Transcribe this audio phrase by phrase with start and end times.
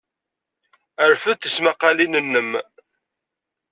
[1.11, 2.51] Rfed tismaqqalin-nnem.